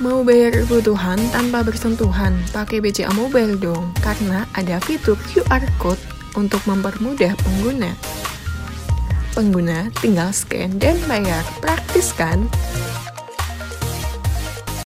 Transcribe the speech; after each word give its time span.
Mau 0.00 0.24
bayar 0.24 0.64
kebutuhan 0.64 1.20
tanpa 1.28 1.60
bersentuhan, 1.60 2.32
pakai 2.56 2.80
BCA 2.80 3.12
Mobile 3.12 3.60
dong, 3.60 3.92
karena 4.00 4.48
ada 4.56 4.80
fitur 4.80 5.12
QR 5.28 5.60
Code 5.76 6.00
untuk 6.40 6.64
mempermudah 6.64 7.36
pengguna. 7.36 7.92
Pengguna 9.36 9.92
tinggal 10.00 10.32
scan 10.32 10.80
dan 10.80 10.96
bayar, 11.04 11.44
praktis 11.60 12.16
kan? 12.16 12.48